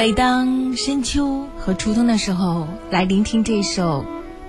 [0.00, 4.06] 每当深秋和初冬的时候，来聆听这首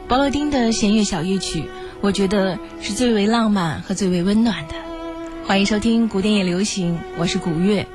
[0.08, 1.66] 鲍罗丁的弦乐小乐曲，
[2.00, 4.75] 我觉得是最为浪漫和最为温暖的。
[5.45, 7.85] 欢迎收听古典也流行，我是古月。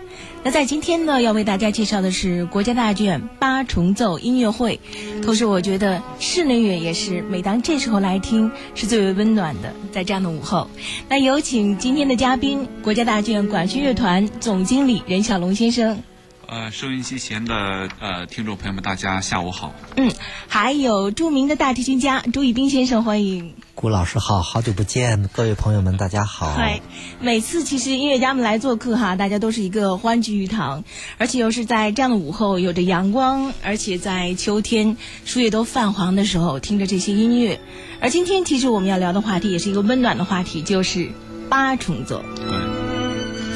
[0.43, 4.79] 那在今天呢，要为大家介绍的是国家大剧院八重奏音乐会。
[5.25, 9.73] 同时，我觉得室内乐也是每当这时候来听是最为温暖的。
[9.93, 10.69] 在这样的午后，
[11.09, 16.03] 那有请今天的嘉宾，国家大剧院管弦乐团总经理任小龙先生。
[16.49, 19.75] 呃，收音机前的呃听众朋友们，大家下午好。
[19.97, 20.13] 嗯，
[20.47, 23.55] 还有著名的大提琴家朱一斌先生，欢迎。
[23.75, 26.53] 顾老师好，好久不见，各位朋友们，大家好。
[26.55, 26.81] 嗨，
[27.21, 30.85] 每次其实音乐家们来做客哈，大家都是一个欢聚一堂，
[31.19, 37.61] 而且又是在这样的午后，有着阳光，而且在秋天树叶都泛黄的时候，听着这些音乐。
[38.01, 41.11] 而今天其实我们要聊的话题也是一个温暖的话题，就是
[41.49, 42.23] 八重奏。
[42.37, 42.66] 对。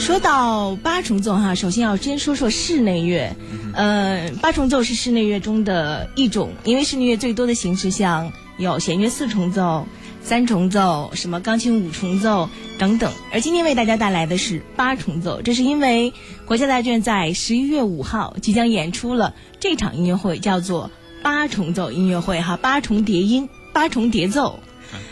[0.00, 3.36] 说到八重奏哈，首先要先说说室内乐。
[3.74, 9.86] 呃，八重奏是室内乐中的一种，因为室内乐最多的形式像有弦乐四重奏、
[10.22, 13.12] 三重奏、什么钢琴五重奏等等。
[13.30, 16.14] 而今天为大家带来的是八重奏，这是因为
[16.46, 20.90] 国家大剧院在十一月五号即将演出了这场音乐会，叫做
[21.22, 24.58] 八重奏音乐会哈，八重叠音，八重叠奏。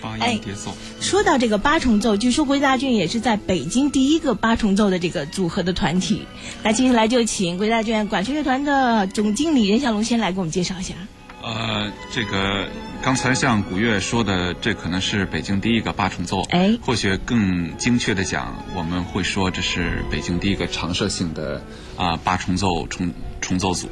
[0.01, 0.75] 八音叠奏。
[1.01, 6.23] 说到这个八重奏，据说国家大剧院也是在北京第一个八重奏的这个组合的团体。
[6.63, 10.95] 那接下来就请国家大剧院管弦乐团的总经理任小龙先来给我们介绍一下。
[11.43, 12.67] 呃，这个
[13.01, 16.43] 刚才像古月说的，这可能是北京第一个八重奏。
[16.51, 21.63] 哎，或许更精确的讲，我们会说这是北京第一个常设性的
[21.97, 23.89] 啊八重奏重重奏组。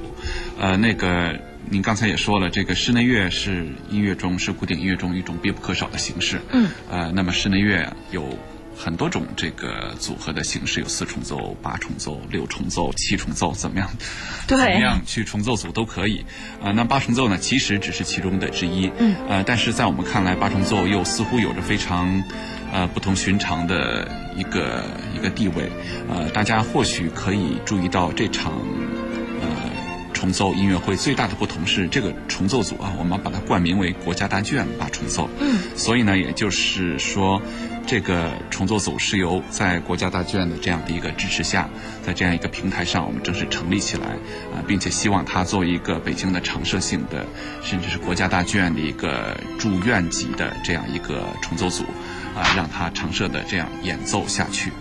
[0.59, 1.39] 呃，那个。
[1.69, 6.41] 您刚才也说了，这个室内乐是音乐中是古典音乐中一种必不可少的形式。
[6.53, 6.69] 嗯。
[6.89, 8.39] 呃，那么室内乐有
[8.77, 13.91] 很多种这个组合的形式，有四重奏、八重奏、六重奏、七重奏，怎么样？
[14.47, 14.57] 对。
[14.57, 16.25] 怎么样去重奏组都可以。
[16.63, 18.91] 啊，那八重奏呢，其实只是其中的之一。
[18.99, 19.17] 嗯。
[19.29, 22.23] 呃，但是在我们看来，八重奏又似乎有着非常
[22.73, 25.69] 呃不同寻常的一个一个地位。
[26.09, 28.53] 呃，大家或许可以注意到这场。
[30.17, 35.29] 重奏音乐会最大的不同是，这个重奏组啊，我们把它冠名为国家大剧院吧重奏。
[35.39, 37.43] 嗯，所以呢，也就是说，
[37.87, 41.69] 这个重奏组是由在国家大剧院的这样的一个支持下，
[42.03, 44.07] 在这样一个平台上，我们正式成立起来
[44.55, 47.27] 啊，并且希望它作为一个北京的常设性的，
[47.63, 51.85] 甚至是国家大剧院的一个住院级的这样一个重奏组
[52.35, 54.73] 啊，让它常设的这样演奏下去。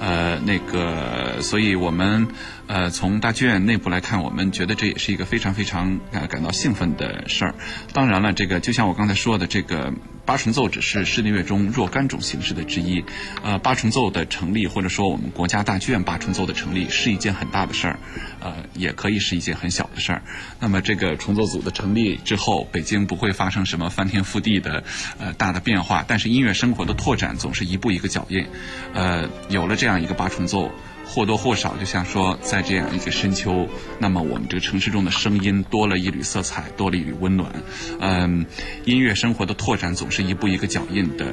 [0.00, 2.26] 呃，那个，所以我们
[2.66, 7.54] 呃从大剧院内部来看，我们觉得这也是一个非常非常呃感到兴奋的事儿。
[7.92, 9.92] 当然了，这个就像我刚才说的，这个。
[10.26, 13.04] 八重奏只是室内乐中若干种形式的之一，
[13.42, 17.98] 呃，八重奏的成立，或者说我们国家大剧院八重奏的成立，是一件很大的事儿，
[18.40, 20.22] 呃，也可以是一件很小的事儿。
[20.58, 24.82] 那么这个重奏组的成立之后，北京不会发生什么翻天覆地的
[25.18, 28.46] 呃大的变化，但是音乐生活的拓展总是一步一个脚印，
[28.94, 30.70] 呃，有了这样一个八重奏。
[31.04, 37.52] 或多或少，就像说，在这样一个深秋，那么我们这个城市中的声音多了一缕色彩，多了一缕温暖。
[38.00, 38.46] 嗯，
[38.84, 41.26] 音乐生活的拓展总是一步一个脚印的。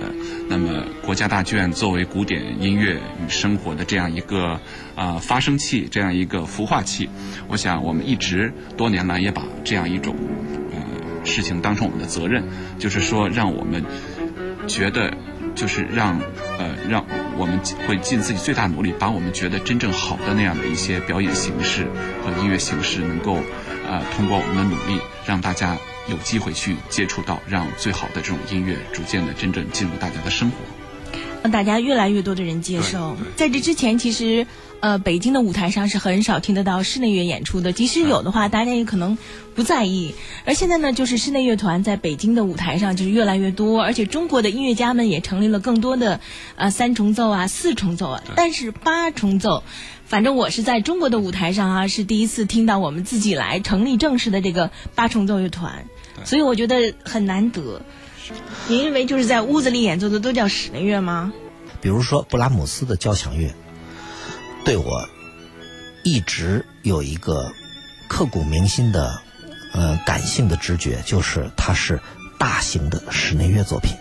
[0.50, 4.60] 那么，国家大剧院作为古典音乐与生活的这样一个
[4.96, 7.10] 啊发声器，这样一个孵化器，
[7.48, 10.16] 我想我们一直多年来也把这样一种
[10.72, 12.44] 呃事情当成我们的责任，
[12.78, 13.84] 就是说让我们
[14.68, 15.12] 觉得。
[15.54, 16.18] 就是让，
[16.62, 17.04] 呃，让
[17.38, 21.88] 我们会尽自己最大努力，把我们觉得真正好的那样的一些表演形式
[22.24, 23.40] 和音乐形式，能够，
[23.88, 25.76] 呃，通过我们的努力，让大家
[26.08, 30.58] 有机会去接触到，让最好的这种音乐逐渐的真正进入大家的生活。
[31.44, 33.16] 让大家越来越多的人接受。
[33.36, 34.46] 在这之前，其实，
[34.80, 37.72] 呃，北京的舞台上是很少听得到室内乐演出的。
[37.74, 39.18] 即使有的话，大家也可能
[39.56, 40.14] 不在意。
[40.46, 46.20] 而现在呢，就是室内乐团在北京的舞台上就是越来越多，而且中国的音乐家们也成立了更多的，
[46.56, 48.24] 呃，三重奏啊、四重奏啊。
[48.36, 49.64] 但是八重奏，
[50.06, 55.86] 反正我是在中国的舞台上啊，是第一次听到我们自己来成立正式的这个八重奏乐团，
[56.24, 57.82] 所以我觉得很难得。
[58.68, 61.34] 您认为就是在屋子里演奏的都叫室内乐吗？
[61.82, 63.54] 比如说布拉姆斯的交响乐，
[64.64, 65.08] 对我
[66.04, 67.52] 一直有一个
[68.08, 69.20] 刻骨铭心的
[69.74, 72.00] 呃感性的直觉，就是它是
[72.38, 73.92] 大型的室内乐作品。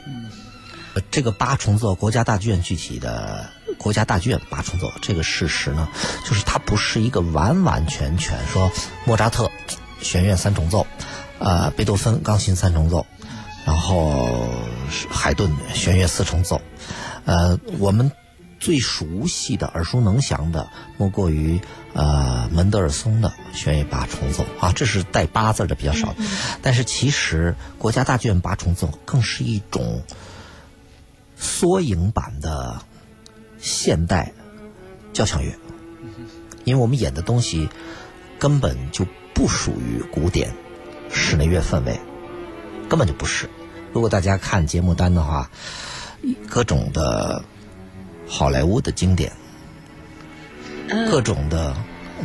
[1.11, 3.49] 这个八重奏，国家大剧院具体的
[3.79, 5.88] 国家大剧院八重奏这个事实呢，
[6.29, 8.71] 就是它不是一个完完全全说
[9.06, 9.50] 莫扎特
[10.03, 10.87] 弦乐三重奏，
[11.38, 13.06] 呃，贝多芬钢琴三重奏。
[13.65, 14.49] 然后
[15.09, 16.61] 海顿弦乐四重奏，
[17.25, 18.11] 呃，我们
[18.59, 21.61] 最熟悉的、耳熟能详的，莫过于
[21.95, 24.45] 呃门德尔松的弦乐八重奏。
[24.59, 26.15] 啊，这是带八字的比较少。
[26.61, 30.03] 但是其实国家大剧院八重奏更是一种
[31.37, 32.83] 缩影版的
[33.59, 34.33] 现代
[35.13, 35.53] 交响乐，
[36.65, 37.69] 因为我们演的东西
[38.39, 40.55] 根本就不属于古典
[41.11, 41.99] 室内乐氛围，
[42.91, 43.49] 根本就不是。
[43.93, 45.49] 如果大家看节目单的话，
[46.49, 47.43] 各种的
[48.29, 49.33] 好莱坞的经典，
[51.09, 51.75] 各种的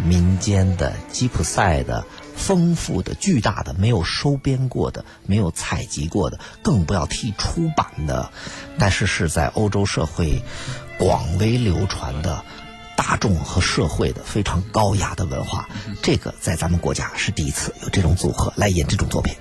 [0.04, 2.04] 民间的吉普赛的
[2.36, 8.32] 丰富的、巨大的、没有收编过的、没有采集过的，更不要提出版的，
[8.80, 10.42] 但是是在欧洲社会
[10.98, 12.44] 广为流传的
[12.98, 15.70] 大众和社会的非常高雅的文化，
[16.02, 19.36] 这个在咱们国家是第一次有这种组合来演这种作品。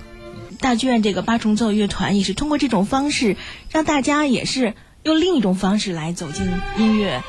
[0.65, 3.37] 大剧院这个八重奏乐团也是通过这种方式，
[3.69, 4.73] 让大家也是
[5.03, 6.43] 用另一种方式来走进
[6.79, 7.21] 音乐，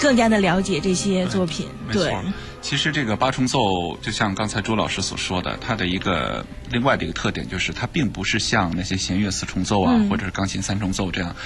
[0.00, 1.68] 更加的了解这些作品。
[1.92, 2.12] 对，
[2.60, 11.36] 其实这个八重奏就像刚才朱老师所说的，它的一个另外的一个特点就是，它并不是像那些弦乐四重奏啊，或者是钢琴三重奏这样，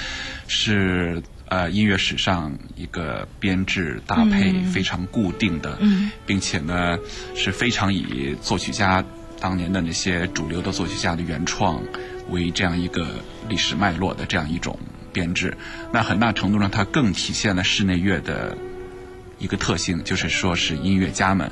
[0.49, 5.79] 是呃音乐史上一个编制搭配非常固定的，
[6.25, 6.97] 并且呢
[7.35, 9.05] 是非常以作曲家。
[9.41, 11.83] 当年的那些主流的作曲家的原创
[12.31, 13.07] 为这样一个
[13.49, 14.79] 历史脉络的这样一种
[15.13, 15.57] 编制，
[15.93, 18.57] 那很大程度上它更体现了室内乐的
[19.39, 21.51] 一个特性，就是说是音乐家们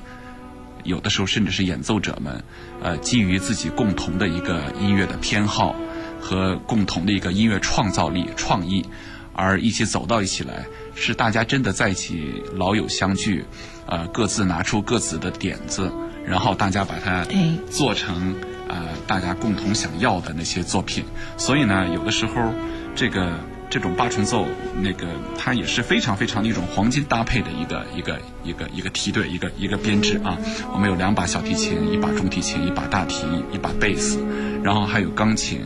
[0.82, 2.42] 有的时候甚至是演奏者们，
[2.82, 5.74] 呃，基于自己共同的一个音乐的偏好
[6.20, 8.84] 和共同的一个音乐创造力、创意，
[9.32, 13.44] 而一起走到一起来，是大家真的在一起老友相聚，
[13.86, 15.90] 呃，各自拿出各自的点子。
[16.26, 17.26] 然后大家把它
[17.70, 18.34] 做成
[18.68, 18.76] 呃
[19.06, 21.04] 大家共同想要的那些作品，
[21.36, 22.52] 所以呢，有的时候
[22.94, 23.32] 这个
[23.68, 24.46] 这种八重奏
[24.80, 25.06] 那个
[25.36, 30.38] 它也是非常非常的一种黄金搭配的一个一个一个一个梯队一个一个编制啊。
[30.72, 34.24] 我们有两把小提琴，一把中提琴，一把大提，一把贝斯，
[34.62, 35.60] 然后还有钢琴，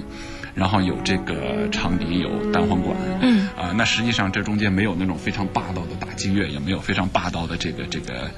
[0.55, 2.97] 然后有这个长笛，有单簧管。
[3.21, 8.31] 嗯啊，那实际上这中间没有那种非常霸道的打击乐，也没有非常霸道的这个这个。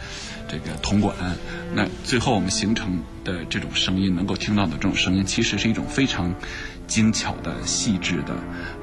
[0.51, 1.15] 这个铜管，
[1.75, 6.35] 那最后我们形成的这种声音，能够听到的这种声音，其实是一种非常
[6.89, 8.35] 精巧的、细致的，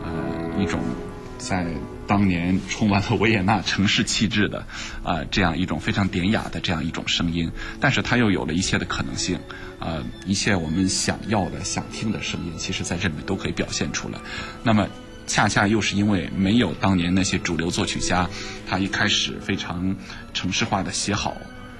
[0.01, 0.79] 呃，一种
[1.37, 1.67] 在
[2.07, 4.65] 当年充满了维也纳城市气质的，
[5.03, 7.51] 啊，这样一种非常典雅的这样一种声音。
[7.81, 9.37] 但是它又有了一切的可能性，
[9.79, 14.17] 呃，一切我们想要的、想听的声音，其实在这里面都可以表现出来。
[14.63, 14.87] 那么。
[15.29, 18.29] 恰恰又是因为没有当年那些主流作曲家，
[18.65, 19.93] 他一开始非常
[20.33, 21.35] 城市化的写好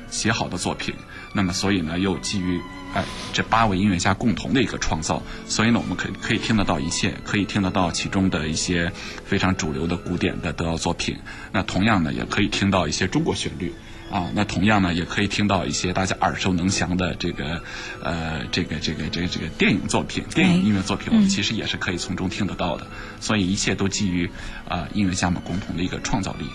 [0.10, 0.94] 写好的作品，
[1.34, 2.60] 那么所以呢，又基于
[2.94, 8.92] 哎这八位音乐家共同的一个创造，所以呢，我们可以可以听得到一切，可以听得到其中的一些
[9.26, 11.18] 非常主流的古典的德奥作品，
[11.52, 13.74] 那同样呢，也可以听到一些中国旋律。
[14.10, 17.62] 啊，那同样呢，也可以听到一些大家耳熟能详的这个，
[18.02, 22.88] 呃，这个这个这个这个电影作品、电影音乐作品，我们其实也是可以从中听得到的。
[23.20, 24.32] 所以一切都基于
[24.66, 26.46] 啊音乐家们共同的一个创造力。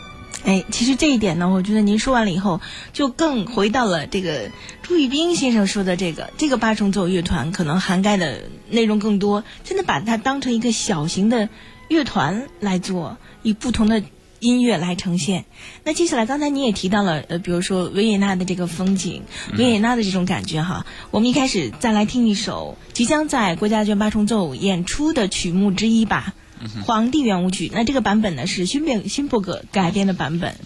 [0.44, 2.60] 哎，其实这一点呢，我觉得您说完了以后，
[2.92, 4.50] 就更回到了这个
[4.82, 11.48] 朱玉斌先生说的这个这个八重奏乐团可能涵盖的内容更多，真的把它当成一个小型的
[11.88, 14.02] 乐团来做，以不同的。
[14.44, 15.44] 音乐来呈现。
[15.84, 19.22] 那接下来，刚才你也提到了，呃，比如说维也纳的这个风景，
[19.56, 20.84] 维也纳的这种感觉哈。
[21.12, 26.34] 我们一开始再来听一首即将在国家大剧院八重奏演出的曲目之一吧，
[26.84, 27.68] 《皇帝圆舞曲》。
[27.72, 30.56] 那这个版本呢是勋贝勋伯格改编的版本，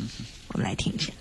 [0.49, 1.13] 我们来听一下。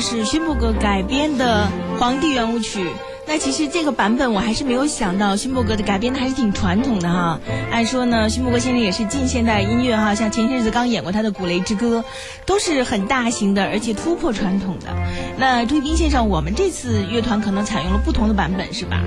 [0.00, 2.80] 是勋伯格改编的《皇帝圆舞曲》。
[3.26, 7.38] 那其实这个版本我还是没有想到，勋伯格的改编的还是挺传统的哈。
[7.70, 12.00] 按说呢，勋伯格先生也是近现代音乐哈，像前些日子刚演过他的《古雷之歌》，
[12.44, 14.86] 都是很大型的，而且突破传统的。
[15.38, 19.00] 那朱一斌先生，我们这次乐团可能采用了不同的版本，是吧？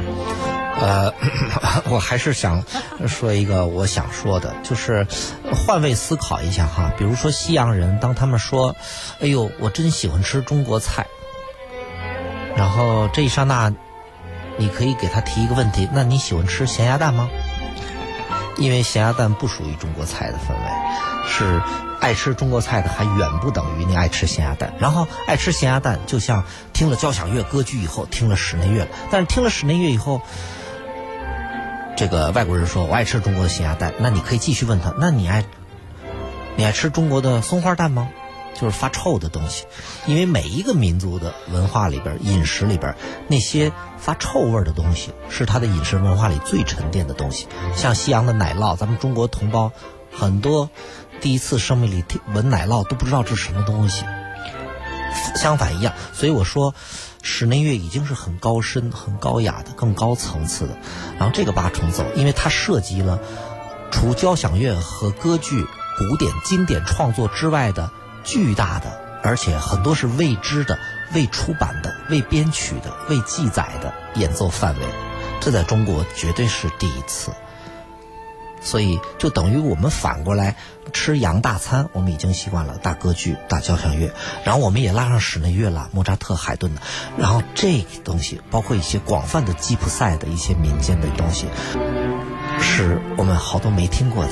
[0.84, 1.14] 呃，
[1.90, 2.62] 我还是想
[3.08, 5.08] 说一个我想说的，就是
[5.54, 6.92] 换位思考一下哈。
[6.98, 8.76] 比如说西洋人，当他们说
[9.22, 11.08] ：“哎呦，我真喜欢吃中国菜。”
[12.58, 13.74] 然后这一刹那。
[14.56, 17.28] 你可以给他提一个问题，那你喜欢吃咸鸭蛋吗？
[18.56, 21.60] 因为咸鸭蛋不属于中国菜的氛围，是
[22.00, 24.72] 爱吃中国菜的还远不等于你爱吃咸鸭蛋。
[24.78, 28.88] 然后爱吃咸鸭蛋，就像听了交响乐、歌剧以后听了室内乐。
[29.10, 30.22] 但是听了室内乐以后，
[31.96, 35.46] 这个外国人说我爱吃中国的咸鸭蛋，那你可以继续问他，那你爱
[36.56, 38.10] 你爱吃中国的松花蛋吗？
[38.54, 39.66] 就是发臭的东西，
[40.06, 42.96] 因为每一个民族的文化里边、饮食里边，
[43.28, 47.48] 那些发臭味的东西是他的饮食文化里最沉淀的东西。
[47.76, 49.72] 像西洋的奶酪，咱们中国同胞
[50.12, 50.70] 很多
[51.20, 54.06] 第一次生命里闻奶酪都不知道这是什么东西。
[55.36, 56.74] 相反一样，所以我说，
[57.22, 60.78] 室内乐已经是很高深、很高雅的、更高层次的。
[61.18, 63.20] 然后这个八重奏，因为它涉及了
[63.92, 65.66] 除交响乐和歌剧、
[65.98, 67.92] 古典经典创作之外的。
[68.26, 70.80] 巨大的，而且很多是未知的、
[71.14, 74.86] 未出版的、未编曲的、未记载的演奏范围，
[75.42, 77.32] 这在中国绝对是第一次。
[78.64, 80.56] 所以就等于我们反过来
[80.92, 84.14] 吃洋大餐，我们已经习惯了大歌剧、大交响乐，
[84.46, 86.82] 然后我们也拉上室内乐了，莫扎特、海顿的，
[87.18, 91.48] 然后这东西包括一些广泛的吉普赛的一些民间的东西，
[92.60, 94.32] 是我们好多没听过的。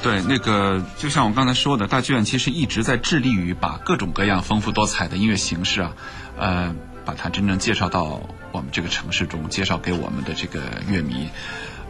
[0.00, 5.92] 对，那个就像我刚才说的，大剧院其实一直在致力于把各种各样丰富多彩的音乐形式啊，
[6.38, 8.20] 呃，把它真正介绍到
[8.52, 11.28] 我们这个城市中，介绍给我们的这个乐迷。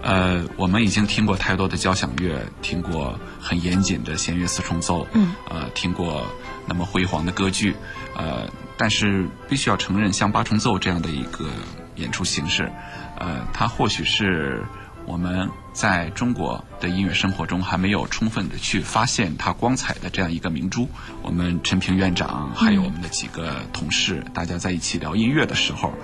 [0.08, 6.24] 呃，我们已经听过太多的交响乐，听过很严谨的弦乐四重奏，嗯，呃，听过
[6.66, 7.76] 那么辉煌的歌剧，
[8.16, 8.48] 呃，
[8.78, 11.50] 但是必须要承认，像八重奏这样的一个
[11.96, 12.72] 演出形式，
[13.18, 14.64] 呃，它或许是。
[15.06, 20.86] 我们在中国的音乐生活中还没有充分的去发现它光彩的这样一个明珠。
[21.22, 25.94] 我们陈平院长还有我们的几个同事，大家在一起聊音乐的时候，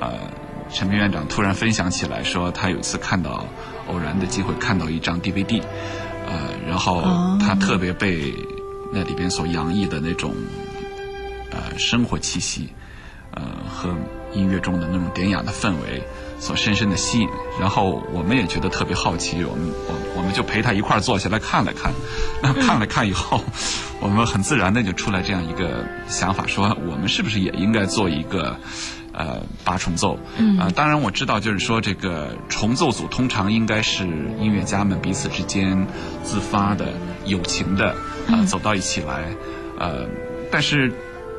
[0.00, 0.16] 呃，
[0.72, 3.44] 陈平院长突然分享起来说，他有一次看到
[3.88, 5.62] 偶然的机会看到一张 DVD，
[6.26, 7.02] 呃，然后
[7.38, 8.34] 他特别被
[8.92, 10.34] 那里边所洋溢的那种
[11.50, 12.68] 呃生活气息，
[13.34, 13.94] 呃和
[14.32, 16.02] 音乐中的那种典雅的氛围。
[16.40, 17.28] 所深深的吸引，
[17.60, 21.92] 然后我们也觉得特别好奇，我们我我们就陪他一块儿坐下来看了看，
[22.42, 23.40] 那 看了看以后，
[24.00, 28.56] 我们很自然的就出来这样一个想法，说我们是不是也应该做一个
[29.12, 30.18] 呃八重奏？
[30.36, 34.06] 嗯，啊，当然我知道，就是说这个重奏组通常应该是
[34.38, 35.86] 音乐家们彼此之间
[36.22, 36.88] 自发的、
[37.26, 37.94] 友情的
[38.28, 39.24] 啊走到一起来，
[39.78, 40.06] 呃，
[40.50, 40.92] 但是。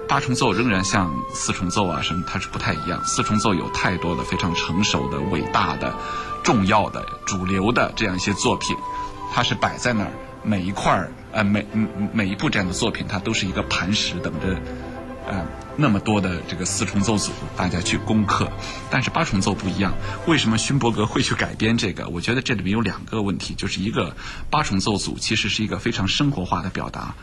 [0.06, 3.02] 八重奏仍然像四重奏啊什么，它是不太一样。
[3.06, 5.95] 四重奏有太多的非常成熟的、伟大的、
[6.43, 8.76] 重要的、主流的这样一些作品，
[9.34, 10.12] 它是摆在那儿，
[10.43, 11.65] 每一块儿呃每
[12.12, 14.60] 每一部这样的作品，它都是一个磐石，等着
[15.28, 18.52] 呃那么多的这个四重奏组大家去攻克。
[18.90, 19.94] 但是八重奏不一样，
[20.28, 22.08] 为什么勋伯格会去改编这个？
[22.10, 24.16] 我觉得这里面有两个问题，就是一个
[24.50, 27.16] 八重奏组其实是一个非常生活化的表达。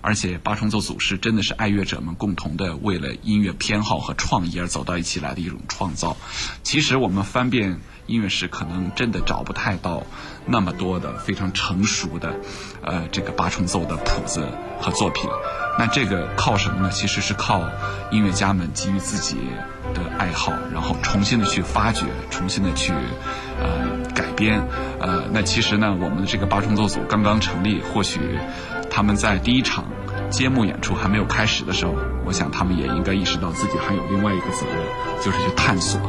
[0.00, 6.16] 而且八重奏组是真的是爱乐者们共同的为了音乐偏好和创意而走到一起来的一种创造。
[6.62, 10.06] 其实我们翻遍音乐史，可能真的找不太到
[10.46, 12.32] 那么多的非常成熟的，
[12.82, 14.46] 呃，这个八重奏的谱子
[14.80, 15.28] 和作品。
[15.78, 16.90] 那这个靠什么呢？
[16.90, 17.62] 其实是靠
[18.10, 19.36] 音乐家们基于自己
[19.94, 22.92] 的爱好，然后重新的去发掘，重新的去
[23.60, 24.60] 呃改编。
[25.00, 28.18] 呃，那其实呢，我们的这个八重奏组刚刚成立，或许。
[28.90, 29.84] 他们在第一场
[30.30, 36.00] 揭幕演出还没有开始的时候，我想他们也应该意识到自己还有另外一个责任，就是去探索，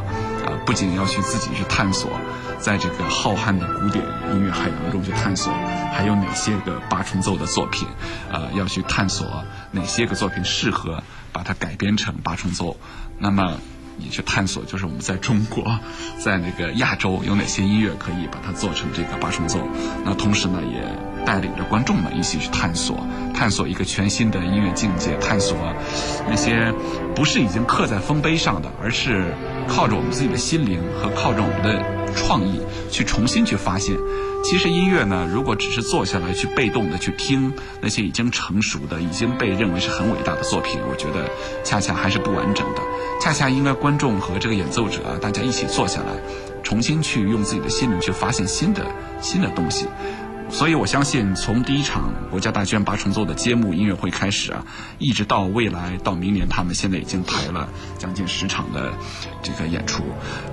[0.46, 2.10] 啊，不仅要去自己去探索，
[2.58, 5.52] 在这个浩瀚的古典音乐海洋中去探索，
[5.92, 7.86] 还有哪些个八重奏的作品，
[8.30, 12.76] 呃，要去探索哪些个作品适合把它改编成八重奏，
[13.18, 13.58] 那么
[13.96, 15.78] 你去探索，就是我们在中国，
[16.18, 19.60] 在那个亚洲有哪些音乐可以把它做成这个八重奏，
[20.04, 20.84] 那同时呢也。
[21.22, 25.54] 带领着观众们一起去探索，探索一个全新的音乐境界，探索
[26.26, 26.72] 那些
[27.14, 29.34] 不是已经刻在丰碑上的，而是
[29.70, 33.96] 靠着我们自己的心灵和靠着我们的创意去重新去发现。
[34.42, 41.30] 其实音乐呢，如果只是坐下来去被动的去听那些已经成熟的、已经被认为是很伟大的作品，我觉得
[41.62, 42.80] 恰恰还是不完整的。
[43.20, 46.16] 恰恰应该观众和这个演奏者啊大家一起坐下来，
[46.62, 48.84] 重新去用自己的心灵去发现新的
[49.20, 49.86] 新的东西。
[50.52, 54.62] 所以我相信，从第一场国家大剧院八重奏的揭幕音乐会开始啊，
[54.98, 58.92] 一直到未来到明年，他们现在已经排了将近十场的
[59.42, 60.02] 这个演出。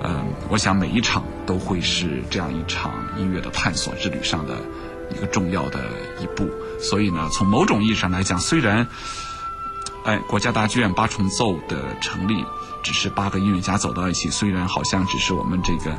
[0.02, 4.56] 嗯，我想每一场都会是这样一场音乐的探索之旅上的
[5.14, 5.80] 一个重要的
[6.20, 6.48] 一步。
[6.80, 8.86] 所以呢，从某种意义上来讲，虽然，
[10.04, 12.44] 哎，国家大剧院八重奏的成立
[12.82, 15.98] 只是八个音乐家走到一起，虽然好像只是我们这个。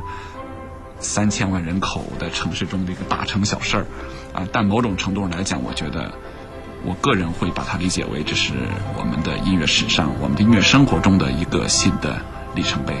[1.00, 3.86] 三千万人口的城市中的一个大城小事儿，
[4.32, 6.12] 啊，但某种程度上来讲，我觉得，
[6.84, 8.52] 我个人会把它理解为这是
[8.96, 12.20] 我们的音乐史上、我们的音乐生活中的一个新的
[12.54, 12.94] 里程碑。